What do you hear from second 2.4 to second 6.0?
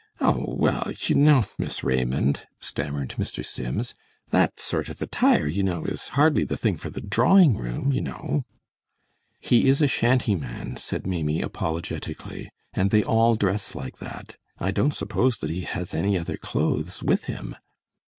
stammered Mr. Sims, "that sort of attire, you know,